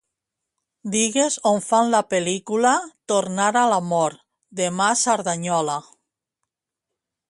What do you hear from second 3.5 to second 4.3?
a l'amor"